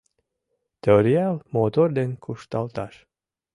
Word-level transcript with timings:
Торъял 0.81 1.35
мотор 1.55 1.87
ден 1.97 2.09
кушталташ. 2.23 2.93